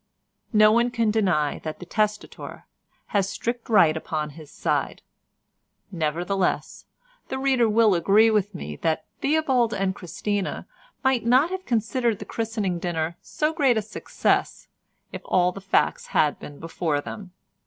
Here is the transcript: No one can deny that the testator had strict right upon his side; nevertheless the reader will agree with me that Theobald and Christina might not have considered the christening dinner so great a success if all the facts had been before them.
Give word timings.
No 0.51 0.71
one 0.71 0.89
can 0.89 1.11
deny 1.11 1.59
that 1.59 1.77
the 1.77 1.85
testator 1.85 2.65
had 3.13 3.23
strict 3.25 3.69
right 3.69 3.95
upon 3.95 4.31
his 4.31 4.49
side; 4.49 5.03
nevertheless 5.91 6.85
the 7.27 7.37
reader 7.37 7.69
will 7.69 7.93
agree 7.93 8.31
with 8.31 8.55
me 8.55 8.75
that 8.77 9.05
Theobald 9.19 9.75
and 9.75 9.93
Christina 9.93 10.65
might 11.03 11.23
not 11.23 11.51
have 11.51 11.67
considered 11.67 12.17
the 12.17 12.25
christening 12.25 12.79
dinner 12.79 13.15
so 13.21 13.53
great 13.53 13.77
a 13.77 13.81
success 13.83 14.67
if 15.11 15.21
all 15.25 15.51
the 15.51 15.61
facts 15.61 16.07
had 16.07 16.39
been 16.39 16.57
before 16.57 16.99
them. 16.99 17.33